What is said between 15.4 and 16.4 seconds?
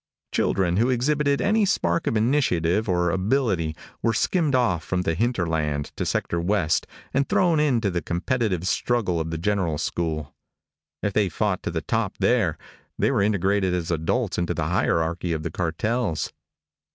the cartels.